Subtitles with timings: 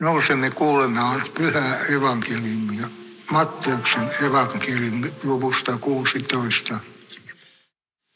[0.00, 2.88] Nousemme kuulemaan pyhää evankeliumia
[3.30, 6.80] Matteuksen evankeliumi luvusta 16.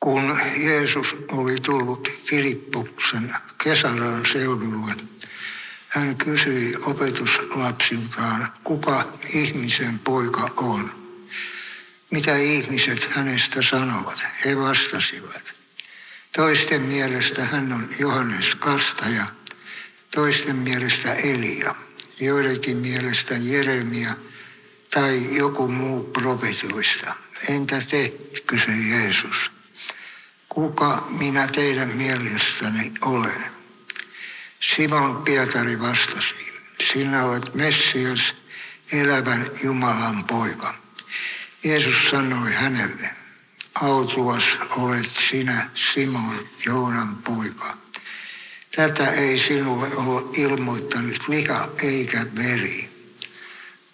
[0.00, 4.94] Kun Jeesus oli tullut Filippuksen Kesaran seudulle,
[5.88, 10.92] hän kysyi opetuslapsiltaan, kuka ihmisen poika on.
[12.10, 14.26] Mitä ihmiset hänestä sanovat?
[14.44, 15.54] He vastasivat.
[16.36, 19.26] Toisten mielestä hän on Johannes Kastaja,
[20.14, 21.74] toisten mielestä Elia,
[22.20, 24.16] joidenkin mielestä Jeremia
[24.90, 27.14] tai joku muu profetoista.
[27.48, 28.12] Entä te,
[28.46, 29.50] kysyi Jeesus.
[30.48, 33.44] Kuka minä teidän mielestäni olen?
[34.60, 36.52] Simon Pietari vastasi,
[36.92, 38.34] sinä olet Messias,
[38.92, 40.74] elävän Jumalan poika.
[41.64, 43.10] Jeesus sanoi hänelle,
[43.74, 44.44] autuas
[44.76, 47.76] olet sinä Simon, Joonan poika.
[48.76, 52.90] Tätä ei sinulle ole ilmoittanut liha eikä veri,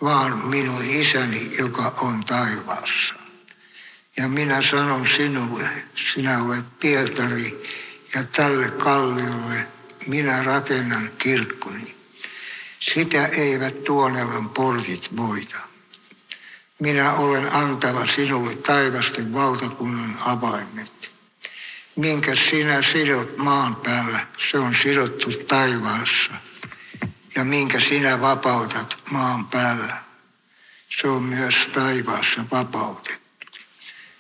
[0.03, 3.15] vaan minun isäni, joka on taivaassa.
[4.17, 5.69] Ja minä sanon sinulle,
[6.15, 7.63] sinä olet Pietari,
[8.15, 9.67] ja tälle kalliolle
[10.07, 11.97] minä rakennan kirkkoni.
[12.81, 15.57] Sitä eivät tuonelan portit voita.
[16.79, 21.10] Minä olen antava sinulle taivasten valtakunnan avaimet.
[22.01, 26.31] Minkä sinä sidot maan päällä, se on sidottu taivaassa.
[27.37, 29.97] Ja minkä sinä vapautat maan päällä,
[31.01, 33.59] se on myös taivaassa vapautettu.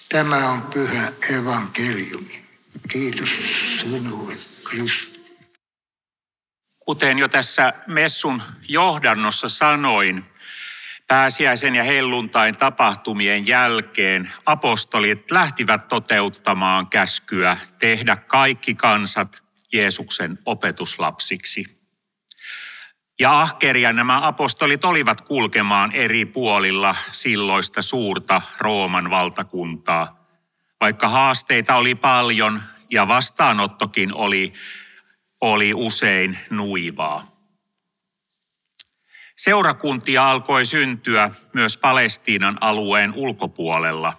[0.09, 2.45] Tämä on pyhä evankeliumi.
[2.89, 3.31] Kiitos
[3.81, 4.34] sinulle,
[4.65, 5.20] Kristus.
[6.78, 10.30] Kuten jo tässä messun johdannossa sanoin,
[11.11, 21.64] pääsiäisen ja helluntain tapahtumien jälkeen apostolit lähtivät toteuttamaan käskyä tehdä kaikki kansat Jeesuksen opetuslapsiksi.
[23.20, 30.27] Ja ahkeria nämä apostolit olivat kulkemaan eri puolilla silloista suurta Rooman valtakuntaa.
[30.81, 34.53] Vaikka haasteita oli paljon ja vastaanottokin oli,
[35.41, 37.40] oli usein nuivaa.
[39.41, 44.12] Seurakuntia alkoi syntyä myös Palestiinan alueen ulkopuolella.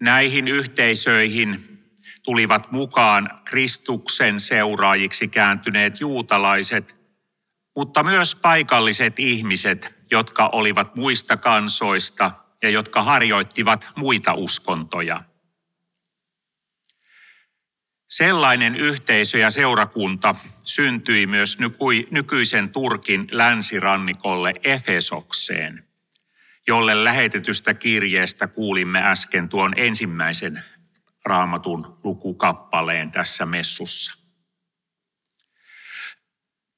[0.00, 1.80] Näihin yhteisöihin
[2.24, 6.96] tulivat mukaan Kristuksen seuraajiksi kääntyneet juutalaiset,
[7.76, 12.30] mutta myös paikalliset ihmiset, jotka olivat muista kansoista
[12.62, 15.22] ja jotka harjoittivat muita uskontoja.
[18.08, 20.34] Sellainen yhteisö ja seurakunta
[20.64, 21.58] syntyi myös
[22.10, 25.88] nykyisen Turkin länsirannikolle Efesokseen,
[26.66, 30.64] jolle lähetetystä kirjeestä kuulimme äsken tuon ensimmäisen
[31.24, 34.14] raamatun lukukappaleen tässä messussa.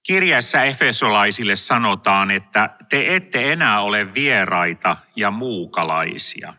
[0.02, 6.54] Kirjassa Efesolaisille sanotaan, että te ette enää ole vieraita ja muukalaisia.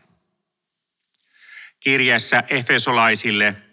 [1.80, 3.67] Kirjassa Efesolaisille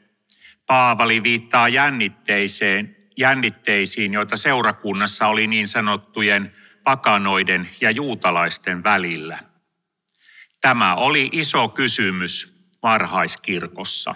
[0.67, 9.39] Paavali viittaa jännitteiseen, jännitteisiin, joita seurakunnassa oli niin sanottujen pakanoiden ja juutalaisten välillä.
[10.61, 14.15] Tämä oli iso kysymys varhaiskirkossa.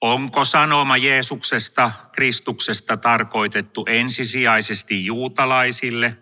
[0.00, 6.16] Onko sanoma Jeesuksesta, Kristuksesta tarkoitettu ensisijaisesti juutalaisille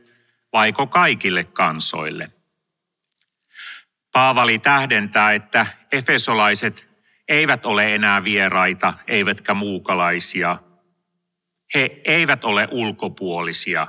[0.53, 2.33] vaiko kaikille kansoille?
[4.13, 6.96] Paavali tähdentää, että efesolaiset
[7.29, 10.59] eivät ole enää vieraita, eivätkä muukalaisia.
[11.75, 13.87] He eivät ole ulkopuolisia.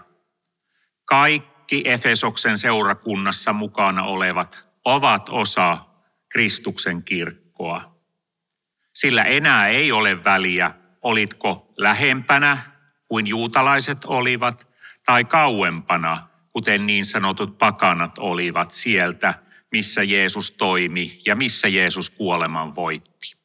[1.05, 5.77] Kaikki Efesoksen seurakunnassa mukana olevat ovat osa
[6.29, 7.97] Kristuksen kirkkoa.
[8.93, 10.71] Sillä enää ei ole väliä,
[11.01, 12.57] olitko lähempänä
[13.07, 14.67] kuin juutalaiset olivat,
[15.05, 19.33] tai kauempana, kuten niin sanotut pakanat olivat sieltä,
[19.71, 23.37] missä Jeesus toimi ja missä Jeesus kuoleman voitti.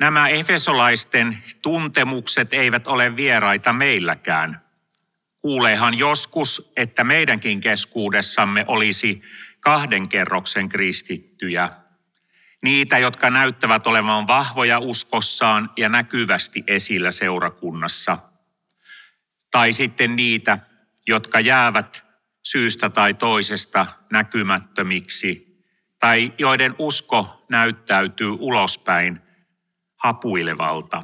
[0.00, 4.60] Nämä efesolaisten tuntemukset eivät ole vieraita meilläkään.
[5.38, 9.22] Kuuleehan joskus, että meidänkin keskuudessamme olisi
[9.60, 11.70] kahden kerroksen kristittyjä.
[12.62, 18.18] Niitä, jotka näyttävät olevan vahvoja uskossaan ja näkyvästi esillä seurakunnassa.
[19.50, 20.58] Tai sitten niitä,
[21.06, 22.09] jotka jäävät
[22.42, 25.64] syystä tai toisesta näkymättömiksi,
[25.98, 29.20] tai joiden usko näyttäytyy ulospäin
[29.96, 31.02] hapuilevalta.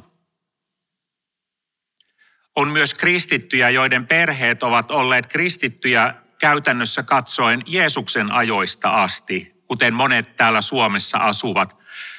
[2.55, 10.35] On myös kristittyjä, joiden perheet ovat olleet kristittyjä käytännössä katsoen Jeesuksen ajoista asti, kuten monet
[10.35, 11.77] täällä Suomessa asuvat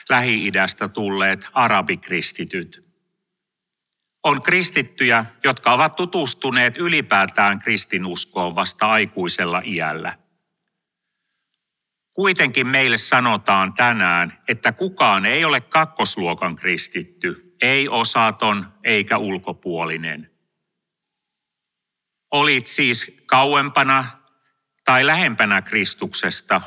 [0.09, 2.88] Lähi-idästä tulleet arabikristityt.
[4.29, 10.19] On kristittyjä, jotka ovat tutustuneet ylipäätään kristinuskoon vasta aikuisella iällä.
[12.13, 20.31] Kuitenkin meille sanotaan tänään, että kukaan ei ole kakkosluokan kristitty, ei osaton eikä ulkopuolinen.
[22.31, 24.05] Olit siis kauempana
[24.85, 26.61] tai lähempänä Kristuksesta,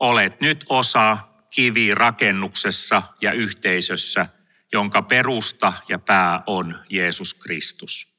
[0.00, 1.18] olet nyt osa
[1.50, 4.26] kivi rakennuksessa ja yhteisössä,
[4.72, 8.16] jonka perusta ja pää on Jeesus Kristus.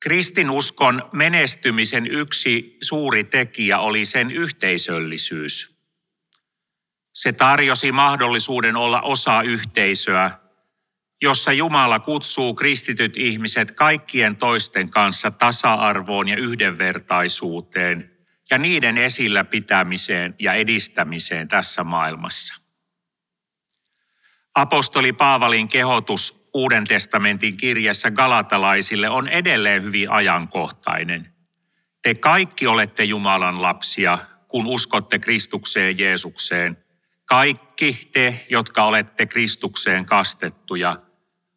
[0.00, 5.74] Kristinuskon menestymisen yksi suuri tekijä oli sen yhteisöllisyys.
[7.14, 10.30] Se tarjosi mahdollisuuden olla osa yhteisöä,
[11.22, 18.10] jossa Jumala kutsuu kristityt ihmiset kaikkien toisten kanssa tasa-arvoon ja yhdenvertaisuuteen
[18.50, 22.63] ja niiden esillä pitämiseen ja edistämiseen tässä maailmassa.
[24.54, 31.34] Apostoli Paavalin kehotus Uuden testamentin kirjassa Galatalaisille on edelleen hyvin ajankohtainen.
[32.02, 34.18] Te kaikki olette Jumalan lapsia,
[34.48, 36.76] kun uskotte Kristukseen Jeesukseen.
[37.24, 40.96] Kaikki te, jotka olette Kristukseen kastettuja,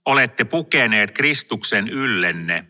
[0.06, 2.68] olette pukeneet Kristuksen yllenne.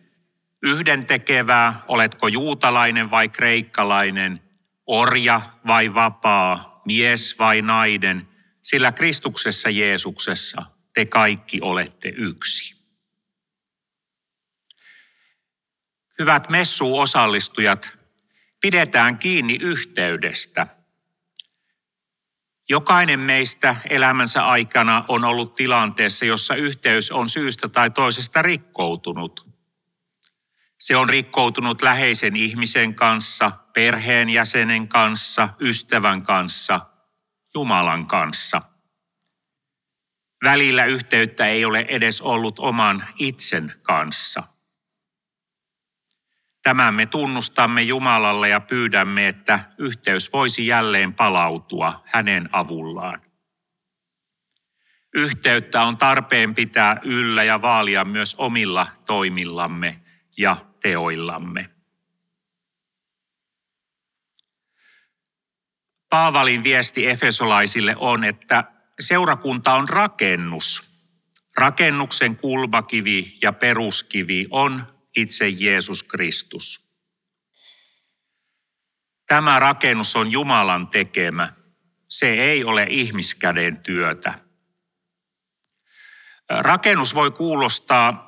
[0.63, 4.41] Yhdentekevää, oletko juutalainen vai kreikkalainen,
[4.87, 8.27] orja vai vapaa, mies vai nainen,
[8.69, 12.75] sillä Kristuksessa Jeesuksessa te kaikki olette yksi.
[16.19, 17.97] Hyvät messuosallistujat,
[18.61, 20.67] pidetään kiinni yhteydestä–
[22.69, 29.47] Jokainen meistä elämänsä aikana on ollut tilanteessa, jossa yhteys on syystä tai toisesta rikkoutunut.
[30.79, 36.79] Se on rikkoutunut läheisen ihmisen kanssa, perheenjäsenen kanssa, ystävän kanssa,
[37.57, 38.61] Jumalan kanssa.
[40.43, 44.43] Välillä yhteyttä ei ole edes ollut oman itsen kanssa–
[46.67, 53.21] Tämän me tunnustamme Jumalalle ja pyydämme, että yhteys voisi jälleen palautua hänen avullaan.
[55.13, 60.01] Yhteyttä on tarpeen pitää yllä ja vaalia myös omilla toimillamme
[60.37, 61.76] ja teoillamme.
[66.09, 68.63] Paavalin viesti Efesolaisille on, että
[68.99, 70.83] seurakunta on rakennus.
[71.57, 76.87] Rakennuksen kulmakivi ja peruskivi on itse Jeesus Kristus.
[79.27, 81.53] Tämä rakennus on Jumalan tekemä.
[82.07, 84.39] Se ei ole ihmiskäden työtä.
[86.49, 88.26] Rakennus voi kuulostaa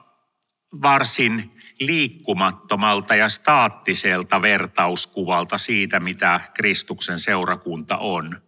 [0.81, 8.41] varsin liikkumattomalta ja staattiselta vertauskuvalta siitä, mitä Kristuksen seurakunta on.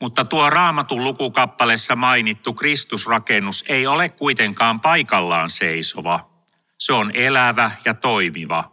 [0.00, 6.28] Mutta tuo raamatun lukukappaleessa mainittu Kristusrakennus ei ole kuitenkaan paikallaan seisova–
[6.82, 8.72] se on elävä ja toimiva.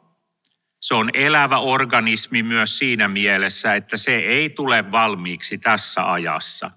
[0.80, 6.72] Se on elävä organismi myös siinä mielessä, että se ei tule valmiiksi tässä ajassa.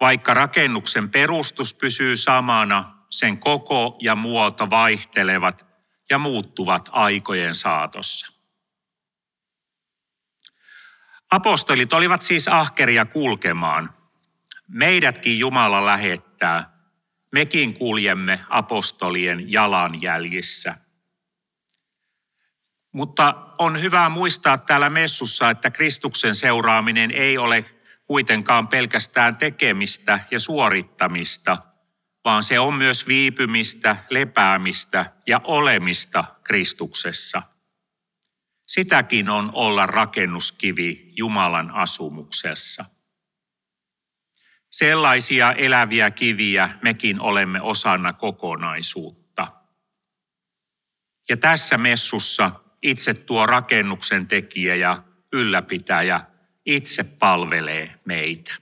[0.00, 5.66] Vaikka rakennuksen perustus pysyy samana, sen koko ja muoto vaihtelevat
[6.10, 8.32] ja muuttuvat aikojen saatossa.
[11.30, 13.94] Apostolit olivat siis ahkeria kulkemaan.
[14.68, 16.78] Meidätkin Jumala lähettää,
[17.32, 20.76] mekin kuljemme apostolien jalanjäljissä.
[22.92, 27.64] Mutta on hyvä muistaa täällä messussa, että Kristuksen seuraaminen ei ole
[28.06, 31.71] kuitenkaan pelkästään tekemistä ja suorittamista,
[32.24, 37.42] vaan se on myös viipymistä, lepäämistä ja olemista Kristuksessa.
[38.66, 42.84] Sitäkin on olla rakennuskivi Jumalan asumuksessa.
[44.70, 49.52] Sellaisia eläviä kiviä mekin olemme osana kokonaisuutta.
[51.28, 52.50] Ja tässä messussa
[52.82, 55.02] itse tuo rakennuksen tekijä ja
[55.32, 56.20] ylläpitäjä
[56.66, 58.61] itse palvelee meitä.